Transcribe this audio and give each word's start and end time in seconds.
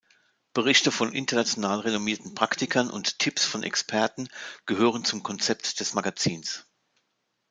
Berichte 0.55 0.91
von 0.91 1.13
international 1.13 1.81
renommierten 1.81 2.33
Praktikern 2.33 2.89
und 2.89 3.19
Tipps 3.19 3.45
von 3.45 3.61
Experten 3.61 4.29
gehören 4.65 5.05
zum 5.05 5.21
Konzept 5.21 5.79
des 5.79 5.93
Magazins. 5.93 6.65